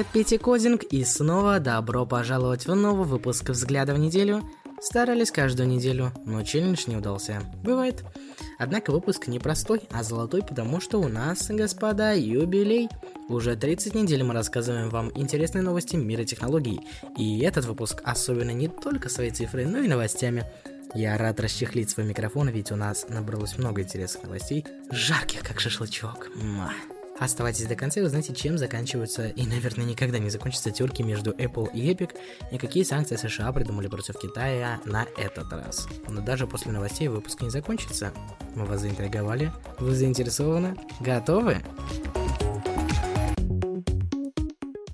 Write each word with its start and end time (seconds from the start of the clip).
привет, 0.00 0.12
Пити 0.12 0.38
Кодинг, 0.38 0.82
и 0.84 1.04
снова 1.04 1.58
добро 1.58 2.06
пожаловать 2.06 2.66
в 2.66 2.74
новый 2.74 3.06
выпуск 3.06 3.50
«Взгляда 3.50 3.92
в 3.92 3.98
неделю». 3.98 4.48
Старались 4.80 5.30
каждую 5.30 5.68
неделю, 5.68 6.12
но 6.24 6.42
челлендж 6.42 6.84
не 6.86 6.96
удался. 6.96 7.42
Бывает. 7.62 8.02
Однако 8.58 8.92
выпуск 8.92 9.26
не 9.26 9.38
простой, 9.38 9.82
а 9.90 10.02
золотой, 10.02 10.42
потому 10.42 10.80
что 10.80 10.98
у 10.98 11.08
нас, 11.08 11.48
господа, 11.50 12.12
юбилей. 12.12 12.88
Уже 13.28 13.56
30 13.56 13.94
недель 13.94 14.22
мы 14.22 14.32
рассказываем 14.32 14.88
вам 14.88 15.10
интересные 15.16 15.60
новости 15.60 15.96
мира 15.96 16.24
технологий. 16.24 16.80
И 17.18 17.40
этот 17.40 17.66
выпуск 17.66 18.00
особенно 18.02 18.52
не 18.52 18.68
только 18.68 19.10
своей 19.10 19.32
цифрой, 19.32 19.66
но 19.66 19.80
и 19.80 19.88
новостями. 19.88 20.46
Я 20.94 21.18
рад 21.18 21.40
расчехлить 21.40 21.90
свой 21.90 22.06
микрофон, 22.06 22.48
ведь 22.48 22.72
у 22.72 22.76
нас 22.76 23.06
набралось 23.10 23.58
много 23.58 23.82
интересных 23.82 24.22
новостей, 24.22 24.64
жарких 24.90 25.42
как 25.42 25.60
шашлычок. 25.60 26.30
Муа. 26.36 26.72
Оставайтесь 27.20 27.66
до 27.66 27.76
конца 27.76 28.00
и 28.00 28.02
узнаете, 28.02 28.34
чем 28.34 28.56
заканчиваются 28.56 29.28
и, 29.28 29.46
наверное, 29.46 29.84
никогда 29.84 30.18
не 30.18 30.30
закончатся 30.30 30.70
терки 30.70 31.02
между 31.02 31.32
Apple 31.32 31.70
и 31.74 31.92
Epic, 31.92 32.16
и 32.50 32.56
какие 32.56 32.82
санкции 32.82 33.16
США 33.16 33.52
придумали 33.52 33.88
против 33.88 34.18
Китая 34.18 34.80
на 34.86 35.06
этот 35.18 35.52
раз. 35.52 35.86
Но 36.08 36.22
даже 36.22 36.46
после 36.46 36.72
новостей 36.72 37.08
выпуск 37.08 37.42
не 37.42 37.50
закончится. 37.50 38.14
Мы 38.54 38.64
вас 38.64 38.80
заинтриговали? 38.80 39.52
Вы 39.78 39.94
заинтересованы? 39.94 40.76
Готовы? 41.00 41.58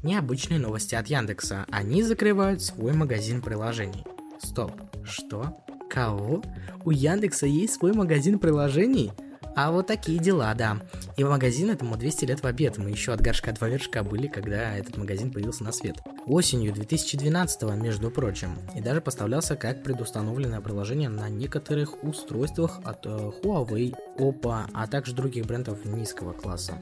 Необычные 0.02 0.58
новости 0.58 0.96
от 0.96 1.06
Яндекса. 1.06 1.64
Они 1.70 2.02
закрывают 2.02 2.60
свой 2.60 2.92
магазин 2.92 3.40
приложений. 3.40 4.04
Стоп. 4.42 4.72
Что? 5.04 5.64
Кого? 5.88 6.42
У 6.84 6.90
Яндекса 6.90 7.46
есть 7.46 7.74
свой 7.74 7.92
магазин 7.92 8.40
приложений? 8.40 9.12
А 9.56 9.70
вот 9.70 9.86
такие 9.86 10.18
дела, 10.18 10.52
да. 10.54 10.78
И 11.16 11.24
магазин 11.24 11.70
этому 11.70 11.96
200 11.96 12.26
лет 12.26 12.42
в 12.42 12.46
обед. 12.46 12.76
Мы 12.76 12.90
еще 12.90 13.14
от 13.14 13.22
горшка 13.22 13.52
два 13.52 13.68
вершка 13.68 14.02
были, 14.02 14.26
когда 14.26 14.76
этот 14.76 14.98
магазин 14.98 15.32
появился 15.32 15.64
на 15.64 15.72
свет. 15.72 15.96
Осенью 16.26 16.74
2012 16.74 17.62
между 17.76 18.10
прочим. 18.10 18.58
И 18.74 18.82
даже 18.82 19.00
поставлялся 19.00 19.56
как 19.56 19.82
предустановленное 19.82 20.60
приложение 20.60 21.08
на 21.08 21.30
некоторых 21.30 22.04
устройствах 22.04 22.80
от 22.84 23.06
э, 23.06 23.08
Huawei, 23.08 23.94
Oppo, 24.18 24.68
а 24.74 24.86
также 24.86 25.14
других 25.14 25.46
брендов 25.46 25.86
низкого 25.86 26.34
класса. 26.34 26.74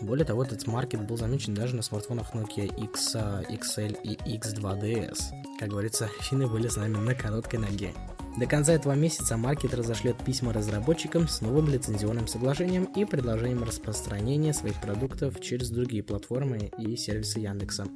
Более 0.00 0.24
того, 0.24 0.42
этот 0.42 0.66
маркет 0.66 1.06
был 1.06 1.18
замечен 1.18 1.52
даже 1.52 1.76
на 1.76 1.82
смартфонах 1.82 2.34
Nokia 2.34 2.64
X, 2.82 3.14
XL 3.14 3.98
и 4.04 4.38
X2DS. 4.38 5.18
Как 5.60 5.68
говорится, 5.68 6.08
финны 6.22 6.46
были 6.46 6.68
с 6.68 6.76
нами 6.76 6.96
на 6.96 7.14
короткой 7.14 7.60
ноге. 7.60 7.92
До 8.36 8.46
конца 8.46 8.72
этого 8.72 8.94
месяца 8.94 9.36
маркет 9.36 9.74
разошлет 9.74 10.16
письма 10.24 10.54
разработчикам 10.54 11.28
с 11.28 11.42
новым 11.42 11.68
лицензионным 11.68 12.26
соглашением 12.26 12.84
и 12.84 13.04
предложением 13.04 13.62
распространения 13.62 14.54
своих 14.54 14.80
продуктов 14.80 15.38
через 15.40 15.68
другие 15.68 16.02
платформы 16.02 16.70
и 16.78 16.96
сервисы 16.96 17.40
Яндекса. 17.40 17.86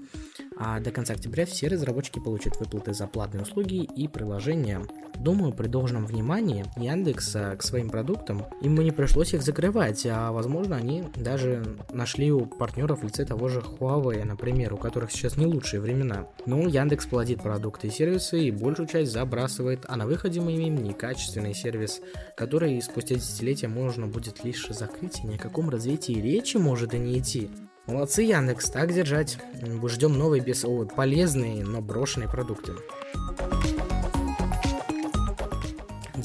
А 0.59 0.81
до 0.81 0.91
конца 0.91 1.15
октября 1.15 1.45
все 1.45 1.69
разработчики 1.69 2.19
получат 2.19 2.59
выплаты 2.59 2.95
за 2.95 3.07
платные 3.07 3.43
услуги 3.43 3.83
и 3.83 4.09
приложения. 4.09 4.83
Думаю, 5.19 5.53
при 5.53 5.67
должном 5.67 6.07
внимании 6.07 6.65
Яндекс 6.77 7.37
к 7.59 7.63
своим 7.63 7.91
продуктам 7.91 8.45
им 8.61 8.75
не 8.77 8.91
пришлось 8.91 9.35
их 9.35 9.43
закрывать, 9.43 10.07
а 10.07 10.33
возможно 10.33 10.77
они 10.77 11.05
даже 11.15 11.65
нашли 11.93 12.33
у 12.33 12.47
партнеров 12.47 13.01
в 13.01 13.05
лице 13.05 13.25
того 13.25 13.49
же 13.49 13.61
Huawei, 13.61 14.25
например, 14.25 14.75
у 14.75 14.79
которых 14.79 15.11
сейчас 15.11 15.37
не 15.37 15.47
лучшие 15.47 15.81
времена. 15.81 16.27
Но 16.45 16.67
Яндекс 16.69 17.07
платит 17.07 17.43
продукты 17.43 17.89
и 17.89 17.91
сервисы 17.91 18.41
и 18.45 18.51
большую 18.51 18.89
часть 18.89 19.13
забрасывает, 19.13 19.85
а 19.89 19.97
на 19.97 20.07
выходе 20.07 20.41
мы 20.41 20.55
имеем 20.55 20.83
некачественный 20.83 21.55
сервис, 21.55 22.01
который 22.37 22.81
спустя 22.83 23.15
десятилетия 23.15 23.69
можно 23.69 24.07
будет 24.07 24.45
лишь 24.45 24.69
закрыть 24.69 25.21
и 25.23 25.27
ни 25.27 25.37
о 25.37 25.39
каком 25.39 25.71
развитии 25.71 26.13
речи 26.13 26.57
может 26.57 26.95
и 26.95 26.99
не 26.99 27.19
идти. 27.19 27.51
Молодцы, 27.87 28.23
Яндекс, 28.23 28.69
так 28.71 28.93
держать. 28.93 29.39
Ждем 29.87 30.19
новые 30.19 30.43
без... 30.43 30.65
Полезные, 30.97 31.65
но 31.65 31.81
брошенные 31.81 32.29
продукты. 32.29 32.73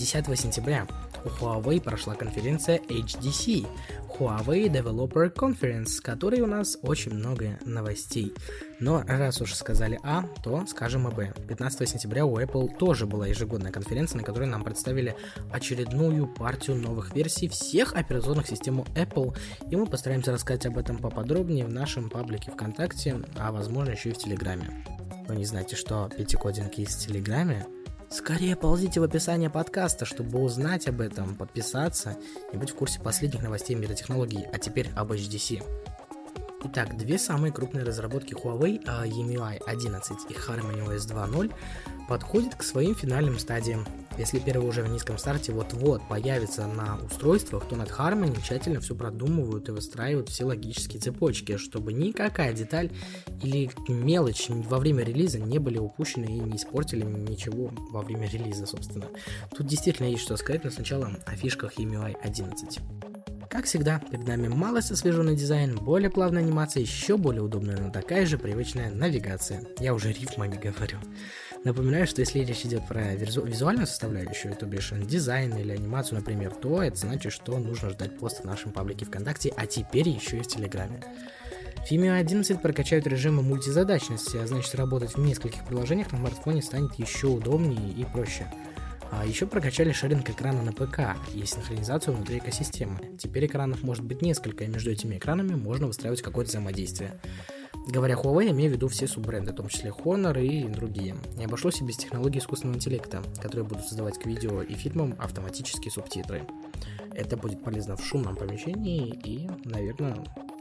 10 0.02 0.40
сентября 0.40 0.88
у 1.24 1.28
Huawei 1.28 1.80
прошла 1.80 2.16
конференция 2.16 2.80
HDC, 2.80 3.68
Huawei 4.18 4.68
Developer 4.68 5.32
Conference, 5.32 5.90
с 5.90 6.02
которой 6.02 6.42
у 6.42 6.48
нас 6.48 6.80
очень 6.82 7.14
много 7.14 7.60
новостей. 7.66 8.34
Но 8.80 9.04
раз 9.08 9.42
уж 9.42 9.54
сказали 9.54 10.00
А, 10.02 10.24
то 10.44 10.66
скажем 10.66 11.08
и 11.08 11.12
Б. 11.14 11.34
15 11.48 11.88
сентября 11.88 12.26
у 12.26 12.40
Apple 12.40 12.76
тоже 12.80 13.06
была 13.06 13.28
ежегодная 13.28 13.72
конференция, 13.72 14.18
на 14.18 14.24
которой 14.24 14.48
нам 14.48 14.64
представили 14.64 15.16
очередную 15.52 16.26
партию 16.26 16.78
новых 16.78 17.14
версий 17.14 17.48
всех 17.48 17.94
операционных 17.94 18.48
систем 18.48 18.82
Apple, 18.96 19.38
и 19.70 19.76
мы 19.76 19.86
постараемся 19.86 20.32
рассказать 20.32 20.66
об 20.66 20.80
этом 20.80 20.98
поподробнее 20.98 21.66
в 21.66 21.72
нашем 21.72 22.10
паблике 22.10 22.50
ВКонтакте, 22.50 23.22
а 23.38 23.52
возможно 23.52 23.92
еще 23.92 24.10
и 24.10 24.14
в 24.14 24.18
Телеграме. 24.18 24.84
Вы 25.28 25.36
не 25.36 25.46
знаете, 25.46 25.76
что 25.76 26.10
пятикодинг 26.18 26.74
есть 26.74 27.04
в 27.04 27.08
Телеграме? 27.08 27.68
Скорее 28.12 28.58
ползите 28.58 29.00
в 29.00 29.04
описание 29.04 29.50
подкаста, 29.50 30.04
чтобы 30.04 30.42
узнать 30.42 30.86
об 30.90 31.00
этом, 31.00 31.34
подписаться 31.36 32.18
и 32.52 32.58
быть 32.58 32.72
в 32.72 32.76
курсе 32.76 33.00
последних 33.00 33.42
новостей 33.42 33.74
мира 33.74 33.94
технологий. 33.94 34.46
А 34.52 34.60
теперь 34.60 34.90
об 34.98 35.14
HDC. 35.14 35.64
Итак, 36.66 36.98
две 36.98 37.18
самые 37.18 37.54
крупные 37.54 37.86
разработки 37.86 38.34
Huawei, 38.34 38.84
EMUI 38.84 39.64
11 39.66 40.18
и 40.30 40.34
Harmony 40.34 40.86
OS 40.86 41.08
2.0, 41.08 41.54
подходят 42.10 42.56
к 42.56 42.64
своим 42.64 42.96
финальным 42.96 43.40
стадиям. 43.40 43.88
Если 44.18 44.40
первый 44.40 44.68
уже 44.68 44.84
в 44.84 44.90
низком 44.90 45.18
старте 45.18 45.52
вот-вот 45.52 46.08
появится 46.08 46.68
на 46.68 46.98
устройствах, 47.06 47.68
то 47.68 47.76
над 47.76 47.90
Harmony 47.90 48.40
тщательно 48.42 48.80
все 48.80 48.96
продумывают 48.96 49.70
и 49.70 49.72
выстраивают 49.72 50.30
все 50.30 50.46
логические 50.46 51.02
цепочки, 51.02 51.58
чтобы 51.58 51.94
никакая 51.94 52.54
деталь 52.54 52.92
или 53.42 53.70
мелочь 53.88 54.48
во 54.50 54.80
время 54.80 55.04
релиза 55.04 55.40
не 55.40 55.60
были 55.60 55.78
упущены 55.78 56.26
и 56.26 56.40
не 56.40 56.58
испортили 56.58 57.04
ничего 57.04 57.72
во 57.92 58.02
время 58.02 58.30
релиза, 58.30 58.66
собственно. 58.66 59.08
Тут 59.56 59.68
действительно 59.68 60.08
есть 60.08 60.24
что 60.24 60.38
сказать, 60.38 60.64
но 60.64 60.72
сначала 60.72 61.12
о 61.26 61.36
фишках 61.36 61.78
EMUI 61.78 62.16
11. 62.22 62.80
Как 63.52 63.66
всегда, 63.66 64.00
перед 64.10 64.26
нами 64.26 64.48
малость 64.48 64.92
освеженный 64.92 65.36
дизайн, 65.36 65.76
более 65.76 66.10
плавная 66.10 66.42
анимация, 66.42 66.82
еще 66.82 67.18
более 67.18 67.42
удобная, 67.42 67.78
но 67.78 67.92
такая 67.92 68.26
же 68.26 68.38
привычная 68.38 68.90
навигация. 68.92 69.66
Я 69.78 69.94
уже 69.94 70.14
рифмами 70.14 70.56
говорю. 70.56 71.00
Напоминаю, 71.64 72.08
что 72.08 72.22
если 72.22 72.40
речь 72.40 72.66
идет 72.66 72.88
про 72.88 73.14
визу- 73.14 73.46
визуальную 73.46 73.86
составляющую, 73.86 74.56
то 74.56 74.66
бишь 74.66 74.92
дизайн 74.92 75.56
или 75.56 75.74
анимацию, 75.74 76.18
например, 76.18 76.52
то 76.56 76.82
это 76.82 76.98
значит, 76.98 77.32
что 77.32 77.60
нужно 77.60 77.92
ждать 77.92 78.18
пост 78.18 78.42
в 78.42 78.46
нашем 78.46 78.72
паблике 78.72 79.06
ВКонтакте, 79.06 79.54
а 79.56 79.68
теперь 79.68 80.10
еще 80.10 80.38
и 80.38 80.42
в 80.42 80.48
Телеграме. 80.48 81.04
В 81.78 81.92
FIMI 81.92 82.20
11 82.20 82.62
прокачают 82.62 83.06
режимы 83.06 83.44
мультизадачности, 83.44 84.38
а 84.38 84.48
значит 84.48 84.74
работать 84.74 85.16
в 85.16 85.20
нескольких 85.20 85.64
приложениях 85.66 86.12
на 86.12 86.18
смартфоне 86.18 86.64
станет 86.64 86.96
еще 86.96 87.28
удобнее 87.28 87.92
и 87.92 88.06
проще. 88.06 88.52
А 89.12 89.26
еще 89.26 89.46
прокачали 89.46 89.92
шеринг 89.92 90.30
экрана 90.30 90.64
на 90.64 90.72
ПК 90.72 91.18
и 91.34 91.46
синхронизацию 91.46 92.16
внутри 92.16 92.40
экосистемы. 92.40 93.18
Теперь 93.20 93.46
экранов 93.46 93.84
может 93.84 94.04
быть 94.04 94.22
несколько, 94.22 94.64
и 94.64 94.68
между 94.68 94.90
этими 94.90 95.18
экранами 95.18 95.54
можно 95.54 95.88
выстраивать 95.88 96.22
какое-то 96.22 96.50
взаимодействие. 96.50 97.20
Говоря 97.88 98.16
Huawei, 98.16 98.46
я 98.46 98.52
имею 98.52 98.72
в 98.72 98.76
виду 98.76 98.88
все 98.88 99.08
суббренды, 99.08 99.52
в 99.52 99.56
том 99.56 99.68
числе 99.68 99.92
Honor 99.92 100.44
и 100.44 100.68
другие. 100.68 101.16
Не 101.38 101.46
обошлось 101.46 101.82
и 101.82 101.84
без 101.84 101.98
технологий 101.98 102.40
искусственного 102.40 102.78
интеллекта, 102.78 103.24
которые 103.42 103.66
будут 103.66 103.86
создавать 103.86 104.20
к 104.20 104.26
видео 104.26 104.62
и 104.62 104.74
фильмам 104.74 105.16
автоматические 105.18 105.92
субтитры. 105.92 106.44
Это 107.14 107.38
будет 107.38 107.64
полезно 107.64 107.98
в 107.98 108.06
шумном 108.06 108.36
помещении 108.36 109.20
и, 109.26 109.50
наверное, 109.66 110.16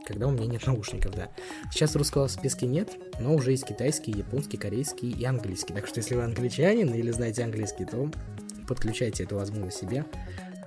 когда 0.06 0.26
у 0.26 0.30
меня 0.32 0.46
нет 0.46 0.66
наушников, 0.66 1.14
да. 1.14 1.28
Сейчас 1.70 1.94
русского 1.94 2.26
в 2.26 2.32
списке 2.32 2.66
нет, 2.66 2.96
но 3.20 3.34
уже 3.34 3.52
есть 3.52 3.66
китайский, 3.66 4.10
японский, 4.12 4.56
корейский 4.56 5.10
и 5.10 5.24
английский. 5.24 5.72
Так 5.72 5.86
что 5.86 5.98
если 6.00 6.16
вы 6.16 6.24
англичанин 6.24 6.92
или 6.92 7.10
знаете 7.10 7.44
английский, 7.44 7.84
то 7.84 8.10
подключайте 8.66 9.24
эту 9.24 9.36
возможность 9.36 9.78
себе, 9.78 10.04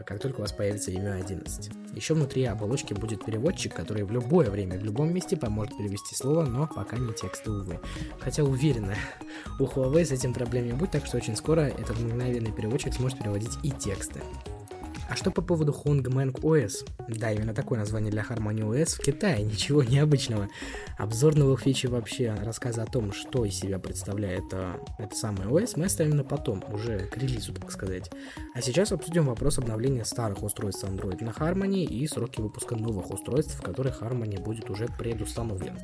как 0.06 0.20
только 0.20 0.38
у 0.38 0.42
вас 0.42 0.52
появится 0.52 0.92
имя 0.92 1.16
11. 1.16 1.72
Еще 1.94 2.14
внутри 2.14 2.44
оболочки 2.46 2.94
будет 2.94 3.24
переводчик, 3.24 3.74
который 3.74 4.04
в 4.04 4.12
любое 4.12 4.50
время, 4.50 4.78
в 4.78 4.84
любом 4.84 5.14
месте 5.14 5.38
поможет 5.38 5.78
перевести 5.78 6.16
слово, 6.16 6.44
но 6.44 6.68
пока 6.68 6.98
не 6.98 7.14
тексты, 7.14 7.52
увы. 7.52 7.80
Хотя 8.20 8.44
уверена, 8.44 8.96
у 9.60 9.66
Huawei 9.66 10.06
с 10.06 10.12
этим 10.12 10.34
проблем 10.34 10.66
не 10.66 10.74
будет, 10.74 10.92
так 10.92 11.06
что 11.06 11.18
очень 11.18 11.36
скоро 11.36 11.62
этот 11.62 12.00
мгновенный 12.00 12.52
переводчик 12.52 12.94
сможет 12.94 13.20
переводить 13.20 13.58
и 13.64 13.72
тексты. 13.72 14.22
А 15.10 15.16
что 15.16 15.32
по 15.32 15.42
поводу 15.42 15.72
Hongmeng 15.74 16.34
OS? 16.42 16.88
Да, 17.08 17.32
именно 17.32 17.54
такое 17.54 17.80
название 17.80 18.12
для 18.12 18.24
Harmony 18.24 18.62
OS 18.62 18.96
в 18.96 19.00
Китае, 19.00 19.44
ничего 19.44 19.84
необычного. 19.84 20.48
Обзор 20.98 21.36
новых 21.36 21.62
фичей 21.62 21.90
вообще, 21.90 22.34
рассказы 22.34 22.82
о 22.82 22.86
том, 22.86 23.12
что 23.12 23.46
из 23.46 23.56
себя 23.56 23.80
представляет 23.80 24.46
а, 24.54 24.80
это 24.98 25.16
самое 25.16 25.50
OS, 25.50 25.74
мы 25.76 25.86
оставим 25.86 26.18
на 26.18 26.24
потом, 26.24 26.64
уже 26.72 27.00
к 27.00 27.18
релизу, 27.18 27.54
так 27.54 27.72
сказать. 27.72 28.10
А 28.56 28.62
сейчас 28.62 28.92
обсудим 28.92 29.26
вопрос 29.26 29.58
обновления 29.58 30.06
старых 30.06 30.44
устройств 30.44 30.84
Android 30.84 31.24
на 31.24 31.30
Harmony 31.30 31.84
и 31.84 32.08
сроки 32.08 32.42
выпуска 32.42 32.76
новых 32.76 33.12
устройств, 33.12 33.60
в 33.60 33.62
которых 33.62 34.02
Harmony 34.02 34.42
будет 34.42 34.70
уже 34.70 34.88
предустановлен. 34.98 35.78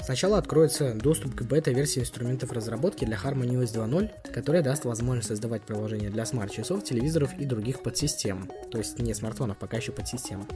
Сначала 0.00 0.38
откроется 0.38 0.94
доступ 0.94 1.34
к 1.34 1.42
бета-версии 1.42 2.00
инструментов 2.00 2.52
разработки 2.52 3.04
для 3.04 3.16
Harmony 3.16 3.60
OS 3.60 3.74
2.0, 3.74 4.32
которая 4.32 4.62
даст 4.62 4.84
возможность 4.84 5.28
создавать 5.28 5.62
приложения 5.62 6.10
для 6.10 6.24
смарт-часов, 6.24 6.84
телевизоров 6.84 7.36
и 7.38 7.44
других 7.44 7.82
подсистем, 7.82 8.48
то 8.70 8.78
есть 8.78 8.98
не 9.00 9.14
смартфонов, 9.14 9.58
пока 9.58 9.78
еще 9.78 9.92
подсистем. 9.92 10.46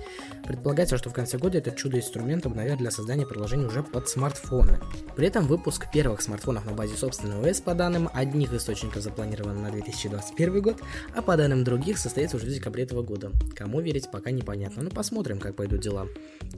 Предполагается, 0.47 0.97
что 0.99 1.11
в 1.11 1.15
конце 1.15 1.37
года 1.37 1.59
этот 1.59 1.77
чудо-инструмент 1.77 2.47
обновят 2.47 2.79
для 2.79 2.91
создания 2.91 3.27
приложений 3.27 3.67
уже 3.67 3.83
под 3.83 4.09
смартфоны. 4.09 4.79
При 5.17 5.27
этом 5.27 5.47
выпуск 5.47 5.87
первых 5.93 6.23
смартфонов 6.23 6.65
на 6.67 6.73
базе 6.73 6.97
собственного 6.97 7.45
OS 7.47 7.63
по 7.63 7.75
данным 7.75 8.09
одних 8.13 8.53
источников 8.53 9.03
запланирован 9.03 9.61
на 9.61 9.71
2021 9.71 10.63
год, 10.63 10.81
а 11.15 11.23
по 11.23 11.37
данным 11.37 11.65
других 11.65 11.99
состоится 11.99 12.37
уже 12.37 12.47
в 12.47 12.51
декабре 12.51 12.85
этого 12.85 13.03
года. 13.03 13.33
Кому 13.57 13.81
верить 13.81 14.11
пока 14.13 14.31
непонятно, 14.31 14.85
но 14.85 14.91
посмотрим, 14.91 15.41
как 15.41 15.57
пойдут 15.57 15.81
дела. 15.81 16.07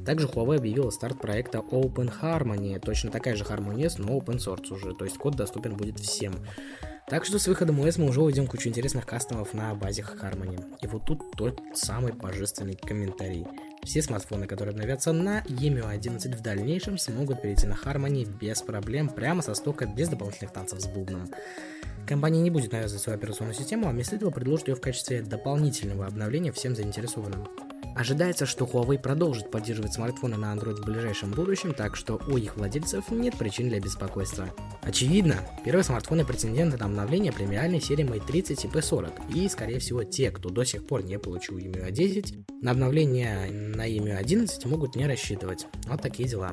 Также 0.04 0.26
Huawei 0.26 0.56
объявила 0.56 0.90
старт 0.90 1.18
проекта 1.20 1.58
Open 1.58 2.12
Harmony, 2.20 2.71
точно 2.78 3.10
такая 3.10 3.36
же 3.36 3.44
Harmony 3.44 3.90
но 3.98 4.18
open 4.18 4.38
source 4.38 4.72
уже, 4.72 4.94
то 4.94 5.04
есть 5.04 5.18
код 5.18 5.36
доступен 5.36 5.76
будет 5.76 5.98
всем. 5.98 6.34
Так 7.08 7.24
что 7.24 7.38
с 7.38 7.46
выходом 7.46 7.80
OS 7.80 8.00
мы 8.00 8.08
уже 8.08 8.22
увидим 8.22 8.46
кучу 8.46 8.68
интересных 8.68 9.04
кастомов 9.06 9.52
на 9.54 9.74
базе 9.74 10.02
Harmony. 10.02 10.64
И 10.80 10.86
вот 10.86 11.04
тут 11.04 11.32
тот 11.36 11.60
самый 11.74 12.12
божественный 12.12 12.74
комментарий. 12.74 13.46
Все 13.82 14.00
смартфоны, 14.00 14.46
которые 14.46 14.72
обновятся 14.72 15.12
на 15.12 15.42
EMU 15.42 15.86
11 15.86 16.34
в 16.34 16.40
дальнейшем, 16.40 16.96
смогут 16.98 17.42
перейти 17.42 17.66
на 17.66 17.74
Harmony 17.74 18.24
без 18.40 18.62
проблем, 18.62 19.08
прямо 19.08 19.42
со 19.42 19.54
стока, 19.54 19.86
без 19.86 20.08
дополнительных 20.08 20.52
танцев 20.52 20.80
с 20.80 20.86
бубном. 20.86 21.28
Компания 22.06 22.40
не 22.40 22.50
будет 22.50 22.72
навязывать 22.72 23.02
свою 23.02 23.18
операционную 23.18 23.54
систему, 23.54 23.88
а 23.88 23.90
вместо 23.90 24.16
этого 24.16 24.30
предложит 24.30 24.68
ее 24.68 24.76
в 24.76 24.80
качестве 24.80 25.22
дополнительного 25.22 26.06
обновления 26.06 26.52
всем 26.52 26.76
заинтересованным. 26.76 27.46
Ожидается, 27.94 28.46
что 28.46 28.64
Huawei 28.64 28.98
продолжит 28.98 29.50
поддерживать 29.50 29.92
смартфоны 29.92 30.36
на 30.36 30.54
Android 30.54 30.76
в 30.80 30.84
ближайшем 30.84 31.30
будущем, 31.30 31.74
так 31.74 31.94
что 31.94 32.20
у 32.26 32.36
их 32.36 32.56
владельцев 32.56 33.10
нет 33.10 33.36
причин 33.36 33.68
для 33.68 33.80
беспокойства. 33.80 34.48
Очевидно, 34.82 35.36
первые 35.64 35.84
смартфоны 35.84 36.24
претенденты 36.24 36.78
на 36.78 36.86
обновление 36.86 37.32
премиальной 37.32 37.80
серии 37.80 38.04
Mate 38.04 38.26
30 38.26 38.64
и 38.64 38.68
P40, 38.68 39.34
и, 39.34 39.48
скорее 39.48 39.78
всего, 39.78 40.04
те, 40.04 40.30
кто 40.30 40.48
до 40.48 40.64
сих 40.64 40.86
пор 40.86 41.04
не 41.04 41.18
получил 41.18 41.58
EMUI 41.58 41.90
10, 41.90 42.62
на 42.62 42.70
обновление 42.70 43.50
на 43.50 43.88
EMUI 43.88 44.16
11 44.16 44.64
могут 44.66 44.96
не 44.96 45.06
рассчитывать. 45.06 45.66
Вот 45.86 46.00
такие 46.00 46.28
дела. 46.28 46.52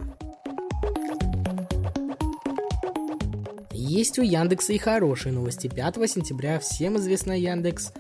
Есть 3.71 4.19
у 4.19 4.21
Яндекса 4.21 4.74
и 4.74 4.77
хорошие 4.77 5.33
новости. 5.33 5.68
5 5.68 5.95
сентября 6.09 6.59
всем 6.59 6.97
известно 6.97 7.31
Яндекс 7.31 7.94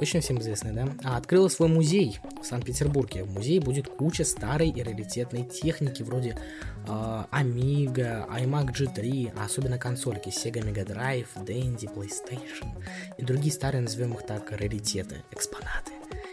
Точно 0.00 0.22
всем 0.22 0.38
известная, 0.38 0.72
да? 0.72 0.88
А 1.04 1.18
открыла 1.18 1.48
свой 1.48 1.68
музей 1.68 2.20
в 2.42 2.46
Санкт-Петербурге. 2.46 3.22
В 3.22 3.34
музее 3.34 3.60
будет 3.60 3.86
куча 3.86 4.24
старой 4.24 4.70
и 4.70 4.82
раритетной 4.82 5.44
техники, 5.44 6.02
вроде 6.02 6.38
э, 6.86 7.24
Amiga, 7.30 8.26
iMac 8.30 8.72
G3, 8.72 9.34
а 9.36 9.44
особенно 9.44 9.76
консольки 9.76 10.30
Sega 10.30 10.62
Mega 10.64 10.86
Drive, 10.86 11.26
Dendy, 11.44 11.84
PlayStation 11.94 12.82
и 13.18 13.22
другие 13.22 13.52
старые, 13.52 13.82
назовем 13.82 14.14
их 14.14 14.24
так, 14.24 14.50
раритеты, 14.52 15.22
экспонаты. 15.32 15.92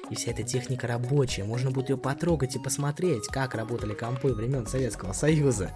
И 0.10 0.16
вся 0.16 0.32
эта 0.32 0.44
техника 0.44 0.88
рабочая, 0.88 1.44
можно 1.44 1.70
будет 1.70 1.90
ее 1.90 1.98
потрогать 1.98 2.56
и 2.56 2.60
посмотреть, 2.60 3.28
как 3.28 3.54
работали 3.54 3.94
компы 3.94 4.30
времен 4.30 4.66
Советского 4.66 5.12
Союза. 5.12 5.72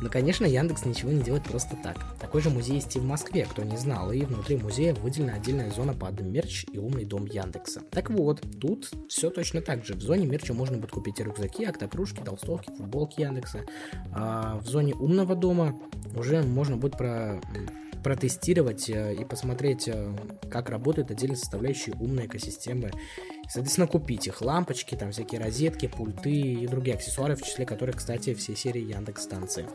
Но, 0.00 0.10
конечно, 0.10 0.44
Яндекс 0.44 0.84
ничего 0.84 1.12
не 1.12 1.22
делает 1.22 1.44
просто 1.44 1.76
так. 1.82 1.96
Такой 2.20 2.42
же 2.42 2.50
музей 2.50 2.76
есть 2.76 2.94
и 2.96 2.98
в 2.98 3.04
Москве, 3.04 3.46
кто 3.48 3.62
не 3.62 3.76
знал, 3.76 4.12
и 4.12 4.22
внутри 4.22 4.56
музея 4.56 4.94
выделена 4.94 5.34
отдельная 5.34 5.70
зона 5.70 5.94
под 5.94 6.20
мерч 6.20 6.66
и 6.72 6.78
умный 6.78 7.04
дом 7.04 7.26
Яндекса. 7.26 7.82
Так 7.90 8.10
вот, 8.10 8.42
тут 8.60 8.90
все 9.08 9.30
точно 9.30 9.60
так 9.62 9.84
же. 9.84 9.94
В 9.94 10.00
зоне 10.00 10.26
мерча 10.26 10.52
можно 10.52 10.76
будет 10.78 10.90
купить 10.90 11.20
рюкзаки, 11.20 11.64
октокружки, 11.64 12.20
толстовки, 12.24 12.70
футболки 12.76 13.20
Яндекса. 13.20 13.60
А 14.12 14.58
в 14.58 14.66
зоне 14.66 14.94
умного 14.94 15.34
дома 15.34 15.78
уже 16.16 16.42
можно 16.42 16.76
будет 16.76 16.98
про 16.98 17.40
протестировать 18.04 18.88
э, 18.88 19.14
и 19.14 19.24
посмотреть, 19.24 19.88
э, 19.88 20.14
как 20.50 20.70
работают 20.70 21.10
отдельные 21.10 21.36
составляющие 21.36 21.96
умной 21.96 22.26
экосистемы. 22.26 22.92
Соответственно, 23.48 23.88
купить 23.88 24.26
их 24.28 24.40
лампочки, 24.42 24.94
там 24.94 25.10
всякие 25.10 25.40
розетки, 25.40 25.88
пульты 25.88 26.30
и 26.30 26.66
другие 26.68 26.96
аксессуары, 26.96 27.34
в 27.34 27.42
числе 27.42 27.66
которых, 27.66 27.96
кстати, 27.96 28.34
все 28.34 28.54
серии 28.54 28.82
Яндекс 28.82 29.24
станции. 29.24 29.66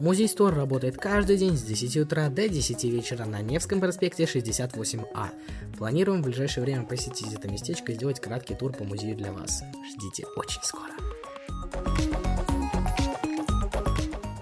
Музей 0.00 0.28
Стор 0.28 0.54
работает 0.54 0.96
каждый 0.96 1.36
день 1.36 1.58
с 1.58 1.62
10 1.62 1.98
утра 1.98 2.30
до 2.30 2.48
10 2.48 2.84
вечера 2.84 3.26
на 3.26 3.42
Невском 3.42 3.80
проспекте 3.80 4.24
68А. 4.24 5.28
Планируем 5.76 6.22
в 6.22 6.24
ближайшее 6.24 6.64
время 6.64 6.84
посетить 6.84 7.34
это 7.34 7.48
местечко 7.48 7.92
и 7.92 7.94
сделать 7.94 8.18
краткий 8.18 8.54
тур 8.54 8.72
по 8.72 8.84
музею 8.84 9.14
для 9.14 9.30
вас. 9.30 9.62
Ждите 9.92 10.24
очень 10.36 10.62
скоро. 10.62 10.94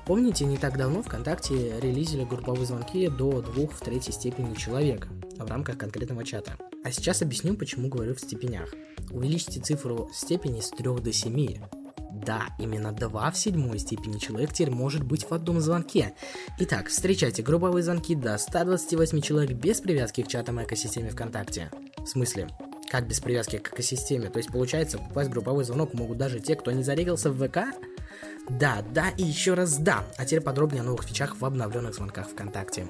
Помните, 0.08 0.46
не 0.46 0.56
так 0.56 0.78
давно 0.78 1.02
ВКонтакте 1.02 1.78
релизили 1.80 2.24
групповые 2.24 2.64
звонки 2.64 3.08
до 3.08 3.42
двух 3.42 3.74
в 3.74 3.80
третьей 3.80 4.14
степени 4.14 4.54
человека 4.54 5.06
в 5.36 5.46
рамках 5.46 5.76
конкретного 5.76 6.24
чата. 6.24 6.56
А 6.82 6.90
сейчас 6.90 7.20
объясню, 7.20 7.54
почему 7.54 7.90
говорю 7.90 8.14
в 8.14 8.20
степенях. 8.20 8.72
Увеличьте 9.10 9.60
цифру 9.60 10.08
степени 10.14 10.60
с 10.60 10.70
3 10.70 10.94
до 11.02 11.12
7. 11.12 11.58
Да, 12.24 12.46
именно 12.58 12.92
2 12.92 13.30
в 13.30 13.36
седьмой 13.36 13.78
степени 13.78 14.18
человек 14.18 14.54
теперь 14.54 14.70
может 14.70 15.02
быть 15.02 15.28
в 15.28 15.34
одном 15.34 15.60
звонке. 15.60 16.14
Итак, 16.58 16.88
встречайте 16.88 17.42
групповые 17.42 17.82
звонки 17.82 18.14
до 18.14 18.38
128 18.38 19.20
человек 19.20 19.58
без 19.58 19.82
привязки 19.82 20.22
к 20.22 20.28
чатам 20.28 20.58
и 20.58 20.64
экосистеме 20.64 21.10
ВКонтакте. 21.10 21.70
В 21.98 22.06
смысле? 22.06 22.48
Как 22.90 23.06
без 23.06 23.20
привязки 23.20 23.58
к 23.58 23.74
экосистеме? 23.74 24.30
То 24.30 24.38
есть, 24.38 24.50
получается, 24.50 24.96
попасть 24.96 25.28
в 25.28 25.32
групповой 25.32 25.64
звонок 25.64 25.92
могут 25.92 26.16
даже 26.16 26.40
те, 26.40 26.56
кто 26.56 26.72
не 26.72 26.82
зарегался 26.82 27.30
в 27.30 27.46
ВК? 27.46 27.58
Да, 28.48 28.82
да 28.92 29.10
и 29.10 29.22
еще 29.22 29.54
раз 29.54 29.76
да. 29.78 30.04
А 30.16 30.24
теперь 30.24 30.40
подробнее 30.40 30.82
о 30.82 30.84
новых 30.84 31.04
фичах 31.04 31.36
в 31.40 31.44
обновленных 31.44 31.94
звонках 31.94 32.28
ВКонтакте. 32.28 32.86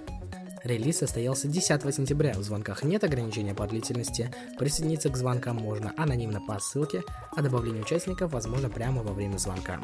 Релиз 0.64 0.99
состоялся 0.99 1.49
10 1.49 1.94
сентября. 1.94 2.32
В 2.34 2.43
звонках 2.43 2.82
нет 2.82 3.05
ограничения 3.05 3.55
по 3.55 3.66
длительности. 3.66 4.32
Присоединиться 4.58 5.08
к 5.08 5.16
звонкам 5.16 5.56
можно 5.56 5.93
анонимно 5.96 6.40
по 6.40 6.58
ссылке, 6.58 7.02
а 7.37 7.43
добавление 7.43 7.82
участников 7.82 8.32
возможно 8.32 8.69
прямо 8.69 9.02
во 9.02 9.12
время 9.12 9.38
звонка. 9.38 9.81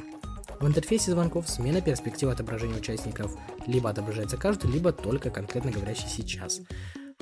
В 0.60 0.66
интерфейсе 0.66 1.10
звонков 1.10 1.48
смена 1.48 1.80
перспективы 1.80 2.32
отображения 2.32 2.76
участников 2.76 3.36
либо 3.66 3.90
отображается 3.90 4.36
каждый, 4.36 4.70
либо 4.70 4.92
только 4.92 5.30
конкретно 5.30 5.70
говорящий 5.70 6.08
сейчас 6.08 6.60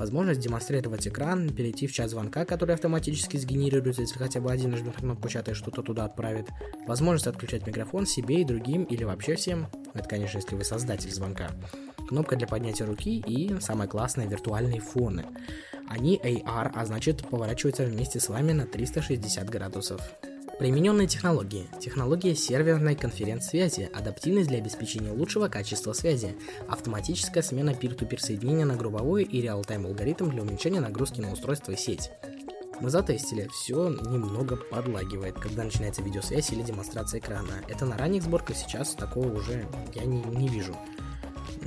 возможность 0.02 0.40
демонстрировать 0.40 1.06
экран, 1.06 1.48
перейти 1.50 1.86
в 1.86 1.92
чат 1.92 2.10
звонка, 2.10 2.44
который 2.44 2.74
автоматически 2.74 3.36
сгенерируется, 3.36 4.02
если 4.02 4.18
хотя 4.18 4.40
бы 4.40 4.50
один 4.50 4.72
нажмет 4.72 4.96
на 4.96 5.00
кнопку 5.00 5.28
чата 5.28 5.52
и 5.52 5.54
что-то 5.54 5.80
туда 5.82 6.06
отправит, 6.06 6.48
возможность 6.88 7.28
отключать 7.28 7.64
микрофон 7.68 8.04
себе 8.04 8.40
и 8.40 8.44
другим 8.44 8.82
или 8.82 9.04
вообще 9.04 9.36
всем, 9.36 9.68
это, 9.94 10.08
конечно, 10.08 10.38
если 10.38 10.56
вы 10.56 10.64
создатель 10.64 11.12
звонка, 11.12 11.52
кнопка 12.08 12.34
для 12.34 12.48
поднятия 12.48 12.84
руки 12.84 13.20
и, 13.20 13.60
самое 13.60 13.88
классное, 13.88 14.26
виртуальные 14.26 14.80
фоны. 14.80 15.24
Они 15.88 16.16
AR, 16.16 16.72
а 16.74 16.84
значит 16.84 17.24
поворачиваются 17.28 17.84
вместе 17.84 18.18
с 18.18 18.28
вами 18.28 18.50
на 18.50 18.66
360 18.66 19.48
градусов. 19.48 20.00
Примененные 20.62 21.08
технологии. 21.08 21.66
Технология 21.80 22.36
серверной 22.36 22.94
конференц-связи, 22.94 23.90
адаптивность 23.92 24.46
для 24.46 24.58
обеспечения 24.58 25.10
лучшего 25.10 25.48
качества 25.48 25.92
связи, 25.92 26.36
автоматическая 26.68 27.42
смена 27.42 27.70
peer-to-peer 27.70 28.20
соединения 28.20 28.64
на 28.64 28.76
групповой 28.76 29.24
и 29.24 29.40
реал-тайм 29.40 29.86
алгоритм 29.86 30.30
для 30.30 30.42
уменьшения 30.42 30.78
нагрузки 30.78 31.20
на 31.20 31.32
устройство 31.32 31.72
и 31.72 31.76
сеть. 31.76 32.12
Мы 32.80 32.90
затестили, 32.90 33.48
все 33.48 33.88
немного 33.88 34.54
подлагивает, 34.54 35.34
когда 35.34 35.64
начинается 35.64 36.00
видеосвязь 36.00 36.52
или 36.52 36.62
демонстрация 36.62 37.18
экрана. 37.18 37.54
Это 37.66 37.84
на 37.84 37.98
ранних 37.98 38.22
сборках 38.22 38.56
сейчас 38.56 38.94
такого 38.94 39.36
уже 39.36 39.66
я 39.96 40.04
не, 40.04 40.22
не 40.22 40.46
вижу. 40.46 40.76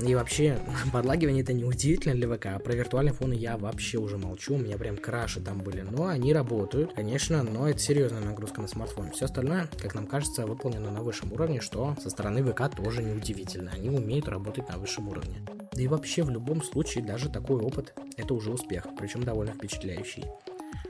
И 0.02 0.14
вообще, 0.14 0.60
подлагивание 0.94 1.44
это 1.44 1.54
не 1.54 1.64
удивительно 1.64 2.16
для 2.16 2.28
ВК. 2.28 2.64
Про 2.64 2.74
виртуальные 2.74 3.14
фоны 3.14 3.34
я 3.34 3.58
вообще 3.58 3.98
уже 3.98 4.18
молчу. 4.18 4.56
У 4.56 4.58
меня 4.58 4.78
прям 4.78 4.98
краши 4.98 5.42
там 5.42 5.60
были. 5.60 5.82
Но 5.82 6.08
они 6.08 6.34
работают, 6.34 6.94
конечно, 6.94 7.44
но 7.44 7.70
это 7.70 7.80
серьезная 7.80 8.22
нагрузка 8.22 8.62
на 8.62 8.68
смартфон. 8.68 9.12
Все 9.12 9.25
остальное, 9.25 9.70
как 9.82 9.96
нам 9.96 10.08
кажется, 10.08 10.46
выполнено 10.46 10.92
на 10.92 11.02
высшем 11.02 11.32
уровне, 11.32 11.62
что 11.62 11.96
со 12.02 12.10
стороны 12.10 12.44
ВК 12.44 12.75
тоже 12.75 13.04
не 13.04 13.14
удивительно. 13.14 13.72
Они 13.74 13.90
умеют 13.90 14.28
работать 14.28 14.68
на 14.70 14.78
высшем 14.78 15.08
уровне. 15.08 15.42
Да 15.72 15.82
и 15.82 15.88
вообще, 15.88 16.24
в 16.24 16.30
любом 16.30 16.62
случае, 16.64 17.04
даже 17.04 17.30
такой 17.30 17.60
опыт– 17.60 17.94
это 18.18 18.34
уже 18.34 18.52
успех, 18.52 18.88
причем 18.98 19.24
довольно 19.24 19.54
впечатляющий. 19.54 20.25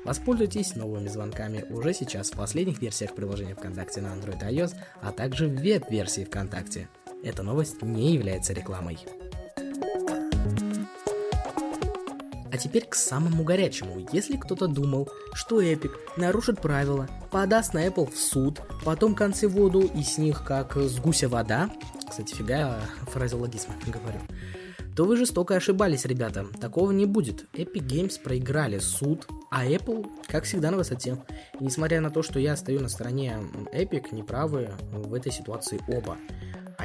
Воспользуйтесь 0.03 0.75
новыми 0.75 1.07
звонками 1.07 1.65
уже 1.69 1.93
сейчас 1.93 2.29
в 2.29 2.37
последних 2.37 2.81
версиях 2.81 3.15
приложения 3.15 3.55
ВКонтакте 3.55 4.01
на 4.01 4.07
Android 4.15 4.37
и 4.41 4.55
iOS, 4.55 4.75
а 5.01 5.11
также 5.11 5.47
в 5.47 5.55
веб-версии 5.55 6.23
ВКонтакте– 6.23 6.87
эта 7.23 7.43
новость 7.43 7.81
не 7.81 8.13
является 8.13 8.53
рекламой. 8.53 8.97
А 12.51 12.57
теперь 12.57 12.85
к 12.85 12.95
самому 12.95 13.43
горячему. 13.43 14.07
Если 14.13 14.37
кто-то 14.37 14.67
думал, 14.67 15.09
что 15.33 15.61
Epic 15.61 15.91
нарушит 16.15 16.61
правила, 16.61 17.09
подаст 17.29 17.73
на 17.73 17.85
Apple 17.85 18.09
в 18.09 18.17
суд, 18.17 18.61
потом 18.85 19.13
концы 19.13 19.49
воду 19.49 19.81
и 19.81 20.03
с 20.03 20.17
них 20.17 20.45
как 20.45 20.77
с 20.77 20.97
гуся 20.99 21.27
вода, 21.27 21.69
кстати, 22.07 22.33
фига 22.33 22.53
я 22.53 22.79
фразеологизм 23.11 23.71
говорю, 23.87 24.19
то 24.95 25.03
вы 25.03 25.17
жестоко 25.17 25.55
ошибались, 25.55 26.05
ребята. 26.05 26.45
Такого 26.61 26.91
не 26.91 27.05
будет. 27.05 27.45
Epic 27.51 27.85
Games 27.85 28.21
проиграли 28.21 28.79
суд, 28.79 29.27
а 29.51 29.65
Apple, 29.65 30.09
как 30.27 30.45
всегда, 30.45 30.71
на 30.71 30.77
высоте. 30.77 31.17
И 31.59 31.65
несмотря 31.65 31.99
на 31.99 32.09
то, 32.09 32.23
что 32.23 32.39
я 32.39 32.55
стою 32.55 32.79
на 32.79 32.87
стороне 32.87 33.37
Epic, 33.73 34.15
неправы 34.15 34.69
в 34.93 35.13
этой 35.13 35.33
ситуации 35.33 35.81
оба. 35.89 36.17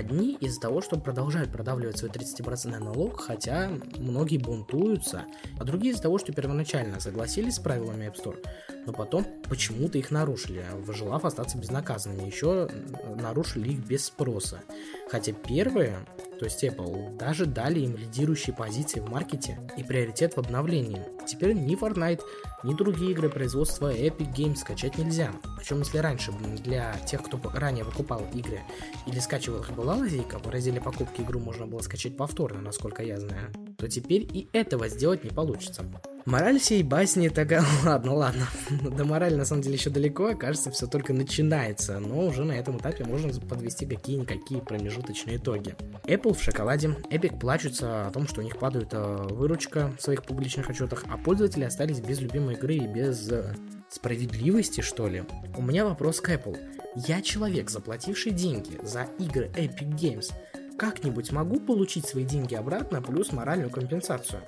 Одни 0.01 0.35
из-за 0.41 0.59
того, 0.63 0.81
что 0.81 0.99
продолжают 0.99 1.53
продавливать 1.53 1.99
свой 1.99 2.11
30% 2.11 2.79
налог, 2.79 3.21
хотя 3.21 3.71
многие 3.99 4.39
бунтуются, 4.39 5.27
а 5.59 5.65
другие 5.65 5.93
из-за 5.93 6.05
того, 6.05 6.17
что 6.17 6.33
первоначально 6.33 7.01
согласились 7.01 7.57
с 7.57 7.59
правилами 7.59 8.07
App 8.07 8.17
Store, 8.17 8.43
но 8.87 8.95
потом 8.95 9.27
почему-то 9.47 9.99
их 9.99 10.11
нарушили, 10.11 10.65
желав 10.89 11.27
остаться 11.27 11.59
безнаказанными, 11.59 12.27
еще 12.27 12.71
нарушили 13.15 13.73
их 13.73 13.81
без 13.81 14.07
спроса. 14.07 14.63
Хотя 15.11 15.33
первые, 15.33 15.99
то 16.41 16.47
есть 16.47 16.65
Apple, 16.65 17.19
даже 17.19 17.45
дали 17.45 17.81
им 17.81 17.99
лидирующие 17.99 18.57
позиции 18.57 18.99
в 18.99 19.11
маркете 19.11 19.61
и 19.77 19.85
приоритет 19.85 20.33
в 20.33 20.39
обновлении. 20.39 21.05
Теперь 21.27 21.53
ни 21.53 21.79
Fortnite, 21.79 22.23
ни 22.65 22.73
другие 22.73 23.11
игры 23.11 23.29
производства 23.29 23.95
Epic 23.95 24.35
Games 24.35 24.57
скачать 24.57 24.97
нельзя. 24.97 25.33
Причем 25.59 25.81
если 25.81 25.99
раньше 25.99 26.33
для 26.33 26.95
тех, 27.07 27.23
кто 27.23 27.39
ранее 27.53 27.85
выкупал 27.85 28.27
игры 28.33 28.61
или 29.05 29.19
скачивал 29.19 29.61
их 29.61 29.71
была 29.73 29.95
лазейка, 29.97 30.39
в 30.39 30.49
разделе 30.49 30.81
покупки 30.81 31.21
игру 31.21 31.41
можно 31.41 31.67
было 31.67 31.81
скачать 31.81 32.17
повторно, 32.17 32.63
насколько 32.63 33.03
я 33.03 33.21
знаю, 33.21 33.53
то 33.77 33.87
теперь 33.87 34.23
и 34.23 34.49
этого 34.55 34.89
сделать 34.89 35.23
не 35.25 35.31
получится. 35.31 35.85
Мораль 36.27 36.59
всей 36.59 36.83
басни 36.83 37.29
такая... 37.29 37.65
Ладно, 37.85 38.15
ладно. 38.15 38.47
До 38.71 39.05
морали 39.05 39.35
на 39.35 39.45
самом 39.45 39.63
деле 39.63 39.77
еще 39.77 39.91
далеко, 39.91 40.35
кажется, 40.37 40.71
все 40.71 40.87
только 40.87 41.13
начинается, 41.13 41.99
но 41.99 42.27
уже 42.27 42.45
на 42.45 42.53
этом 42.53 42.79
этапе 42.79 43.05
можно 43.05 43.33
подвести 43.41 43.87
какие-никакие 43.87 44.61
промежуточные 44.61 45.37
итоги. 45.37 45.75
Apple 46.05 46.35
в 46.35 46.43
шоколаде, 46.43 46.89
Epic 47.11 47.39
плачутся 47.39 48.07
о 48.07 48.11
том, 48.11 48.29
что 48.29 48.41
у 48.41 48.45
них 48.45 48.59
падает 48.59 48.89
э, 48.93 49.29
выручка 49.31 49.93
в 49.99 50.03
своих 50.03 50.25
публичных 50.25 50.69
отчетах, 50.69 51.05
а 51.11 51.17
пользователи 51.17 51.65
остались 51.65 52.01
без 52.01 52.21
любимой 52.21 52.55
игры 52.55 52.75
и 52.75 52.87
без 52.87 53.31
э, 53.31 53.55
справедливости, 53.89 54.81
что 54.81 55.09
ли. 55.09 55.25
У 55.57 55.63
меня 55.63 55.85
вопрос 55.85 56.21
к 56.21 56.31
Apple. 56.31 56.59
Я 57.07 57.23
человек, 57.23 57.71
заплативший 57.71 58.33
деньги 58.33 58.79
за 58.83 59.07
игры 59.19 59.51
Epic 59.57 59.97
Games. 59.97 60.33
Как-нибудь 60.77 61.31
могу 61.33 61.61
получить 61.61 62.07
свои 62.07 62.25
деньги 62.25 62.55
обратно 62.55 63.03
плюс 63.03 63.33
моральную 63.33 63.71
компенсацию? 63.71 64.43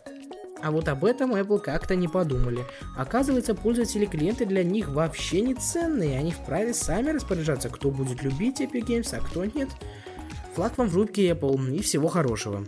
А 0.62 0.70
вот 0.70 0.88
об 0.88 1.04
этом 1.04 1.34
Apple 1.34 1.60
как-то 1.60 1.96
не 1.96 2.08
подумали. 2.08 2.64
Оказывается, 2.96 3.54
пользователи 3.54 4.06
клиенты 4.06 4.46
для 4.46 4.62
них 4.62 4.88
вообще 4.88 5.40
не 5.40 5.54
ценные, 5.54 6.18
они 6.18 6.30
вправе 6.30 6.72
сами 6.72 7.10
распоряжаться, 7.10 7.68
кто 7.68 7.90
будет 7.90 8.22
любить 8.22 8.60
Epic 8.60 8.86
Games, 8.86 9.16
а 9.16 9.20
кто 9.20 9.44
нет. 9.44 9.68
Флаг 10.54 10.78
вам 10.78 10.88
в 10.88 10.94
рубке 10.94 11.30
Apple 11.30 11.74
и 11.74 11.82
всего 11.82 12.08
хорошего. 12.08 12.64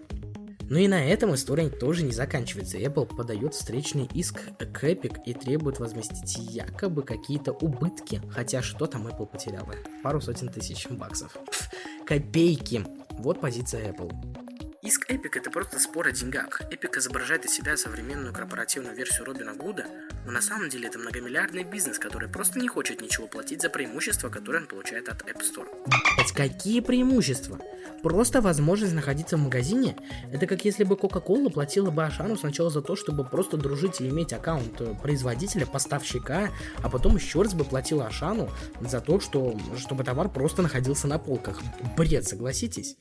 Ну 0.71 0.79
и 0.79 0.89
на 0.89 1.05
этом 1.05 1.35
история 1.35 1.69
тоже 1.69 2.05
не 2.05 2.13
заканчивается. 2.13 2.79
Apple 2.79 3.15
подает 3.15 3.55
встречный 3.55 4.09
иск 4.15 4.41
к 4.59 4.85
Epic 4.85 5.19
и 5.27 5.35
требует 5.35 5.79
возместить 5.79 6.39
якобы 6.39 7.03
какие-то 7.03 7.53
убытки. 7.53 8.23
Хотя 8.31 8.63
что 8.63 8.87
там 8.87 9.07
Apple 9.07 9.27
потеряла? 9.27 9.75
Пару 10.03 10.21
сотен 10.21 10.49
тысяч 10.49 10.89
баксов. 10.89 11.37
Пф, 11.47 11.71
копейки. 12.07 12.85
Вот 13.19 13.41
позиция 13.41 13.93
Apple. 13.93 14.44
Иск 14.85 15.11
Epic 15.11 15.39
это 15.39 15.51
просто 15.51 15.79
спор 15.79 16.09
о 16.09 16.13
деньгах. 16.13 16.61
Epic 16.71 16.99
изображает 16.99 17.47
из 17.47 17.55
себя 17.55 17.75
современную 17.75 18.35
корпоративную 18.35 18.95
версию 18.95 19.25
Робина 19.25 19.55
Гуда, 19.55 19.87
но 20.27 20.33
на 20.33 20.43
самом 20.43 20.69
деле 20.69 20.89
это 20.89 20.99
многомиллиардный 20.99 21.65
бизнес, 21.65 21.99
который 21.99 22.29
просто 22.29 22.59
не 22.59 22.69
хочет 22.69 23.01
ничего 23.01 23.27
платить 23.27 23.63
за 23.63 23.71
преимущества, 23.71 24.29
которые 24.29 24.61
он 24.61 24.69
получает 24.69 25.09
от 25.09 25.23
App 25.23 25.41
Store. 25.41 25.69
Какие 26.35 26.81
преимущества? 26.81 27.59
Просто 28.03 28.43
возможность 28.43 28.93
находиться 28.93 29.39
в 29.39 29.41
магазине? 29.41 29.97
Это 30.31 30.47
как 30.47 30.67
если 30.67 30.85
бы 30.85 30.97
Coca-Cola 30.97 31.51
платила 31.51 31.91
бы 31.91 32.05
Ашану 32.05 32.37
сначала 32.37 32.69
за 32.69 32.83
то, 32.83 32.95
чтобы 32.95 33.25
просто 33.25 33.57
дружить 33.57 34.03
и 34.03 34.09
иметь 34.11 34.35
аккаунт 34.35 34.83
э, 34.83 34.95
производителя, 35.01 35.65
поставщика, 35.65 36.51
а 36.83 36.91
потом 36.91 37.17
еще 37.17 37.41
раз 37.41 37.55
бы 37.55 37.65
платила 37.65 38.07
Ашану 38.07 38.51
за 38.83 39.01
то, 39.01 39.19
что, 39.19 39.59
чтобы 39.79 40.05
товар 40.05 40.29
просто 40.29 40.61
находился 40.61 41.07
на 41.07 41.19
полках. 41.19 41.63
Бред, 41.97 42.29
согласитесь? 42.29 42.99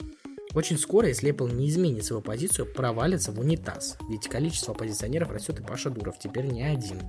Очень 0.56 0.78
скоро, 0.78 1.08
если 1.08 1.32
Apple 1.32 1.54
не 1.54 1.68
изменит 1.70 2.06
свою 2.06 2.22
позицию, 2.22 2.72
провалится 2.72 3.32
в 3.32 3.40
унитаз. 3.40 3.98
Ведь 4.10 4.28
количество 4.28 4.74
оппозиционеров 4.74 5.32
растет 5.32 5.60
и 5.60 5.64
Паша 5.64 5.90
Дуров, 5.90 6.20
теперь 6.20 6.46
не 6.46 6.64
один. 6.64 7.00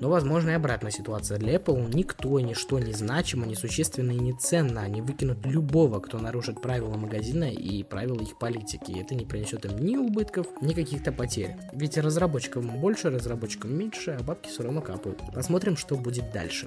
Но 0.00 0.08
возможно 0.08 0.50
и 0.50 0.54
обратная 0.54 0.90
ситуация. 0.90 1.38
Для 1.38 1.54
Apple 1.54 1.94
никто 1.94 2.40
ничто 2.40 2.80
не 2.80 2.92
значимо, 2.92 3.46
не 3.46 3.54
существенно 3.54 4.10
и 4.10 4.18
не 4.18 4.32
ценно. 4.32 4.80
Они 4.80 5.00
выкинут 5.00 5.46
любого, 5.46 6.00
кто 6.00 6.18
нарушит 6.18 6.60
правила 6.60 6.96
магазина 6.96 7.44
и 7.44 7.84
правила 7.84 8.20
их 8.20 8.36
политики. 8.36 8.90
И 8.90 9.00
это 9.00 9.14
не 9.14 9.24
принесет 9.24 9.64
им 9.64 9.78
ни 9.78 9.96
убытков, 9.96 10.48
ни 10.60 10.74
каких-то 10.74 11.12
потерь. 11.12 11.54
Ведь 11.72 11.98
разработчикам 11.98 12.80
больше, 12.80 13.10
разработчикам 13.10 13.78
меньше, 13.78 14.16
а 14.18 14.24
бабки 14.24 14.48
все 14.48 14.64
равно 14.64 14.80
капают. 14.80 15.22
Посмотрим, 15.32 15.76
что 15.76 15.94
будет 15.94 16.32
дальше. 16.32 16.66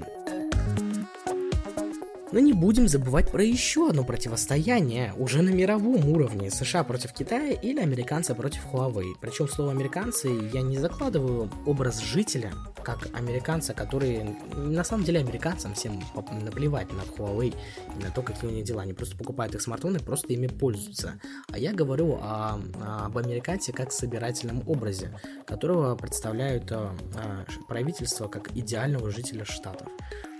Но 2.36 2.42
не 2.42 2.52
будем 2.52 2.90
забывать 2.90 3.32
про 3.32 3.42
еще 3.42 3.88
одно 3.88 4.04
противостояние, 4.04 5.14
уже 5.18 5.42
на 5.42 5.52
мировом 5.52 6.10
уровне, 6.10 6.52
США 6.52 6.84
против 6.84 7.14
Китая 7.14 7.54
или 7.54 7.80
американцы 7.80 8.36
против 8.36 8.60
Huawei. 8.74 9.14
Причем 9.22 9.48
слово 9.48 9.72
американцы 9.72 10.28
я 10.52 10.62
не 10.62 10.78
закладываю 10.78 11.50
образ 11.66 12.02
жителя, 12.02 12.52
как 12.84 13.08
американца, 13.14 13.74
который 13.74 14.36
на 14.54 14.84
самом 14.84 15.06
деле 15.06 15.22
американцам 15.22 15.76
всем 15.76 16.04
наплевать 16.44 16.92
на 16.92 17.04
Huawei 17.04 17.56
и 17.98 18.04
на 18.04 18.12
то, 18.12 18.22
какие 18.22 18.50
у 18.50 18.54
них 18.54 18.66
дела. 18.66 18.82
Они 18.82 18.92
просто 18.92 19.16
покупают 19.16 19.56
их 19.56 19.62
смартфоны, 19.62 20.00
просто 20.00 20.34
ими 20.34 20.48
пользуются. 20.48 21.22
А 21.54 21.58
я 21.58 21.72
говорю 21.72 22.20
о, 22.22 22.60
об 23.06 23.18
американце 23.18 23.72
как 23.72 23.94
собирательном 23.94 24.62
образе, 24.68 25.18
которого 25.48 25.96
представляют 25.96 26.70
а, 26.74 26.94
а, 27.16 27.46
правительство 27.70 28.28
как 28.28 28.52
идеального 28.58 29.10
жителя 29.10 29.46
штатов 29.46 29.88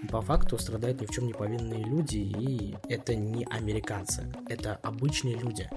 по 0.06 0.22
факту 0.22 0.58
страдают 0.58 1.02
ни 1.02 1.06
в 1.06 1.12
чем 1.12 1.28
не 1.28 1.34
повинные 1.34 1.84
люди, 1.84 2.18
и 2.18 2.76
это 2.90 3.16
не 3.16 3.46
американцы, 3.46 4.32
это 4.48 4.80
обычные 4.84 5.36
люди. 5.36 5.70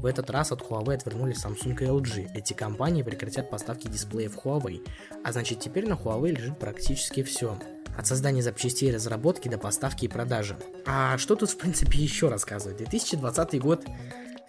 В 0.00 0.06
этот 0.06 0.30
раз 0.30 0.50
от 0.50 0.62
Huawei 0.62 0.94
отвернулись 0.94 1.44
Samsung 1.44 1.80
и 1.80 1.86
LG. 1.86 2.30
Эти 2.34 2.54
компании 2.54 3.04
прекратят 3.04 3.50
поставки 3.50 3.86
дисплеев 3.86 4.36
Huawei, 4.36 4.84
а 5.24 5.32
значит 5.32 5.60
теперь 5.60 5.88
на 5.88 5.94
Huawei 5.94 6.32
лежит 6.32 6.58
практически 6.58 7.22
все. 7.22 7.56
От 7.96 8.06
создания 8.06 8.42
запчастей 8.42 8.88
и 8.88 8.92
разработки 8.92 9.48
до 9.48 9.58
поставки 9.58 10.06
и 10.06 10.08
продажи. 10.08 10.56
А 10.86 11.18
что 11.18 11.36
тут 11.36 11.50
в 11.50 11.56
принципе 11.56 11.98
еще 11.98 12.28
рассказывать? 12.28 12.78
2020 12.78 13.60
год 13.60 13.84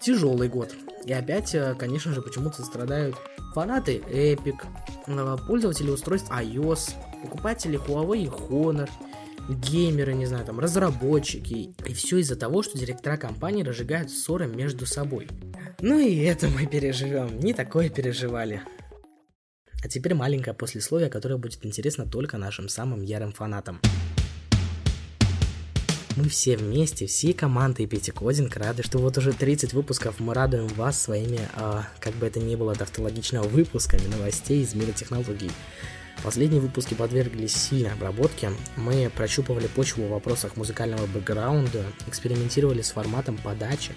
тяжелый 0.00 0.48
год. 0.48 0.74
И 1.04 1.12
опять, 1.12 1.54
э, 1.54 1.74
конечно 1.78 2.12
же, 2.12 2.20
почему-то 2.20 2.62
страдают 2.62 3.16
фанаты 3.54 4.02
Epic, 4.08 4.56
э, 5.06 5.36
пользователи 5.46 5.90
устройств 5.90 6.30
iOS, 6.30 6.94
покупатели 7.22 7.78
Huawei 7.78 8.24
и 8.24 8.26
Honor, 8.26 8.90
геймеры, 9.48 10.14
не 10.14 10.26
знаю, 10.26 10.44
там, 10.44 10.60
разработчики. 10.60 11.74
И 11.86 11.94
все 11.94 12.18
из-за 12.18 12.36
того, 12.36 12.62
что 12.62 12.78
директора 12.78 13.16
компании 13.16 13.62
разжигают 13.62 14.10
ссоры 14.10 14.46
между 14.46 14.86
собой. 14.86 15.28
Ну 15.80 15.98
и 15.98 16.16
это 16.18 16.48
мы 16.48 16.66
переживем. 16.66 17.38
Не 17.38 17.52
такое 17.52 17.88
переживали. 17.88 18.62
А 19.82 19.88
теперь 19.88 20.14
маленькое 20.14 20.54
послесловие, 20.54 21.10
которое 21.10 21.36
будет 21.36 21.64
интересно 21.66 22.06
только 22.06 22.38
нашим 22.38 22.68
самым 22.68 23.02
ярым 23.02 23.32
фанатам. 23.32 23.80
Мы 26.16 26.28
все 26.28 26.56
вместе, 26.56 27.06
всей 27.06 27.32
командой 27.32 27.86
Пяти 27.86 28.12
Кодинг 28.12 28.56
рады, 28.56 28.84
что 28.84 28.98
вот 28.98 29.18
уже 29.18 29.32
30 29.32 29.72
выпусков 29.72 30.20
мы 30.20 30.32
радуем 30.32 30.68
вас 30.68 31.02
своими, 31.02 31.40
э, 31.56 31.82
как 31.98 32.14
бы 32.14 32.26
это 32.28 32.38
ни 32.38 32.54
было 32.54 32.72
тавтологичного, 32.74 33.48
выпусками 33.48 34.06
новостей 34.06 34.62
из 34.62 34.74
мира 34.74 34.92
технологий. 34.92 35.50
Последние 36.24 36.62
выпуски 36.62 36.94
подверглись 36.94 37.54
сильной 37.54 37.92
обработке. 37.92 38.50
Мы 38.78 39.10
прощупывали 39.14 39.66
почву 39.66 40.06
в 40.06 40.10
вопросах 40.10 40.56
музыкального 40.56 41.06
бэкграунда, 41.06 41.84
экспериментировали 42.06 42.80
с 42.80 42.92
форматом 42.92 43.36
подачи, 43.36 43.92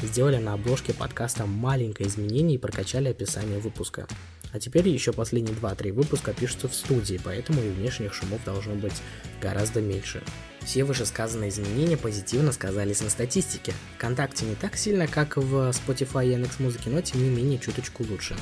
сделали 0.00 0.36
на 0.36 0.52
обложке 0.52 0.94
подкаста 0.94 1.44
маленькое 1.44 2.08
изменение 2.08 2.54
и 2.54 2.58
прокачали 2.58 3.08
описание 3.08 3.58
выпуска. 3.58 4.06
А 4.52 4.60
теперь 4.60 4.88
еще 4.88 5.12
последние 5.12 5.56
2-3 5.56 5.92
выпуска 5.92 6.32
пишутся 6.32 6.68
в 6.68 6.74
студии, 6.74 7.18
поэтому 7.24 7.60
и 7.60 7.70
внешних 7.70 8.14
шумов 8.14 8.44
должно 8.44 8.76
быть 8.76 9.02
гораздо 9.40 9.80
меньше. 9.80 10.22
Все 10.60 10.84
вышесказанные 10.84 11.50
изменения 11.50 11.96
позитивно 11.96 12.52
сказались 12.52 13.00
на 13.00 13.10
статистике. 13.10 13.74
Вконтакте 13.96 14.44
не 14.44 14.54
так 14.54 14.76
сильно, 14.76 15.08
как 15.08 15.36
в 15.36 15.70
Spotify 15.70 16.28
и 16.28 16.30
Яндекс.Музыке, 16.30 16.90
но 16.90 17.00
тем 17.00 17.24
не 17.24 17.30
менее 17.30 17.58
чуточку 17.58 18.04
лучше. 18.04 18.36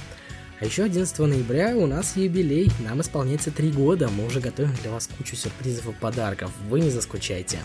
А 0.60 0.66
еще 0.66 0.84
11 0.84 1.18
ноября 1.20 1.74
у 1.74 1.86
нас 1.86 2.16
юбилей, 2.16 2.70
нам 2.80 3.00
исполняется 3.00 3.50
3 3.50 3.72
года, 3.72 4.10
мы 4.10 4.26
уже 4.26 4.40
готовим 4.40 4.74
для 4.82 4.90
вас 4.90 5.08
кучу 5.16 5.34
сюрпризов 5.34 5.88
и 5.88 5.92
подарков, 5.92 6.50
вы 6.68 6.80
не 6.80 6.90
заскучайте. 6.90 7.60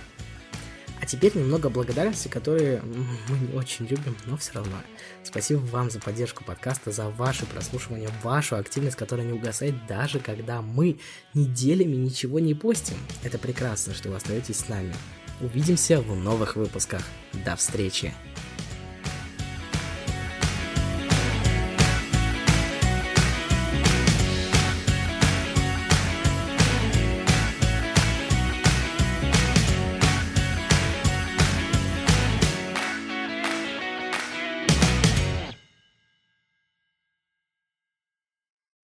А 1.01 1.05
теперь 1.05 1.35
немного 1.35 1.69
благодарности, 1.69 2.29
которые 2.29 2.81
мы 3.27 3.37
не 3.37 3.53
очень 3.53 3.85
любим, 3.85 4.15
но 4.25 4.37
все 4.37 4.53
равно. 4.53 4.77
Спасибо 5.23 5.59
вам 5.59 5.91
за 5.91 5.99
поддержку 5.99 6.45
подкаста, 6.45 6.93
за 6.93 7.09
ваше 7.09 7.45
прослушивание, 7.45 8.09
вашу 8.23 8.55
активность, 8.55 8.95
которая 8.95 9.27
не 9.27 9.33
угасает 9.33 9.75
даже 9.87 10.19
когда 10.19 10.61
мы 10.61 10.97
неделями 11.33 11.97
ничего 11.97 12.39
не 12.39 12.53
постим. 12.53 12.95
Это 13.23 13.37
прекрасно, 13.37 13.93
что 13.93 14.07
вы 14.07 14.15
остаетесь 14.15 14.59
с 14.59 14.69
нами. 14.69 14.95
Увидимся 15.41 15.99
в 15.99 16.15
новых 16.15 16.55
выпусках. 16.55 17.03
До 17.45 17.57
встречи! 17.57 18.13